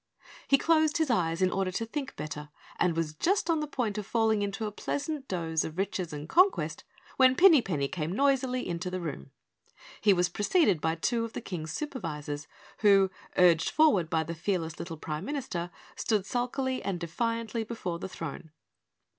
[0.47, 3.99] He closed his eyes in order to think better and was just on the point
[3.99, 6.83] of falling into a pleasant doze of riches and conquest,
[7.17, 9.29] when Pinny Penny came noisily into the room.
[10.01, 12.47] He was preceded by two of the King's Supervisors,
[12.79, 18.09] who, urged forward by the fearless little Prime Minister, stood sulkily and defiantly before the
[18.09, 18.49] throne.